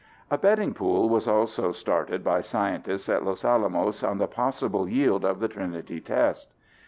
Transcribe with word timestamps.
A 0.31 0.37
betting 0.39 0.73
pool 0.73 1.09
was 1.09 1.27
also 1.27 1.71
started 1.71 2.23
by 2.23 2.41
scientists 2.41 3.07
at 3.07 3.23
Los 3.23 3.45
Alamos 3.45 4.01
on 4.01 4.17
the 4.17 4.25
possible 4.25 4.89
yield 4.89 5.23
of 5.23 5.39
the 5.39 5.47
Trinity 5.47 5.99
test. 6.01 6.51